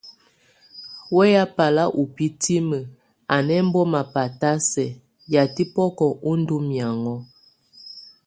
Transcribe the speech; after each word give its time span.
Weya 1.15 1.43
balʼ 1.55 1.87
ó 1.99 2.01
bitíbini, 2.15 2.79
a 3.35 3.37
nʼ 3.45 3.55
émbɔmɔ 3.61 3.99
batʼ 4.13 4.41
á 4.49 4.51
sɛk 4.71 4.91
yatɛ́ 5.33 5.69
bɔkɔ 5.73 6.07
ó 6.27 6.31
ndo 6.41 6.55
miaŋo. 6.69 7.15